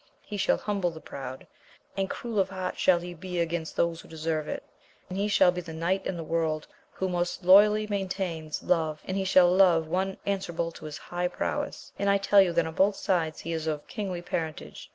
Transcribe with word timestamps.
He 0.23 0.35
shall 0.35 0.57
humble 0.57 0.89
the 0.89 0.99
proud, 0.99 1.45
and 1.95 2.09
cruel 2.09 2.39
of 2.39 2.49
heart 2.49 2.75
shall 2.79 2.97
he 2.97 3.13
be 3.13 3.39
against 3.39 3.75
those 3.75 4.01
who 4.01 4.07
deserve 4.07 4.47
it, 4.47 4.63
and 5.09 5.15
he 5.15 5.27
shall 5.27 5.51
be 5.51 5.61
the 5.61 5.75
knight 5.75 6.07
in 6.07 6.17
the 6.17 6.23
world 6.23 6.67
who 6.93 7.07
most 7.07 7.43
loyally 7.45 7.85
maintains 7.85 8.57
his 8.61 8.67
VOL. 8.67 8.75
I. 8.75 8.77
1 8.77 8.81
18 8.81 8.87
AMADIS 8.87 8.87
OF 8.87 8.87
GAUL. 8.87 8.87
love, 8.87 9.01
and 9.07 9.17
he 9.17 9.25
shall 9.25 9.51
love 9.51 9.87
one 9.87 10.17
answerable 10.25 10.71
to 10.71 10.85
his 10.85 10.97
high 10.97 11.27
prowess. 11.27 11.91
And 11.99 12.09
I 12.09 12.17
tell 12.17 12.41
you 12.41 12.51
that 12.51 12.65
on 12.65 12.73
both 12.73 12.95
sides 12.95 13.41
he 13.41 13.53
is 13.53 13.67
of 13.67 13.85
kingly 13.85 14.23
parentage. 14.23 14.89